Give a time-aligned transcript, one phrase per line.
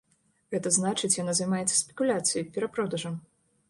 [0.55, 3.27] Гэта значыць, яна займаецца спекуляцыяй, перапродажам.